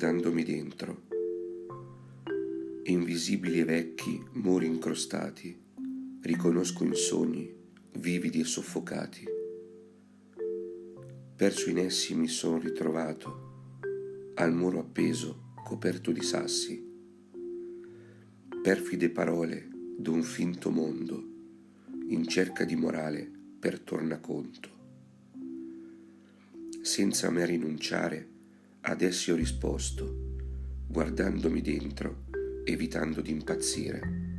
[0.00, 1.02] guardandomi dentro.
[2.84, 5.54] Invisibili e vecchi muri incrostati,
[6.22, 7.54] riconosco in sogni
[7.98, 9.24] vividi e soffocati.
[11.36, 16.82] Perso in essi mi sono ritrovato, al muro appeso, coperto di sassi.
[18.62, 21.22] Perfide parole d'un finto mondo,
[22.08, 24.70] in cerca di morale per tornaconto.
[26.80, 28.29] Senza me rinunciare,
[28.82, 30.36] ad essi ho risposto,
[30.86, 32.24] guardandomi dentro,
[32.64, 34.29] evitando di impazzire.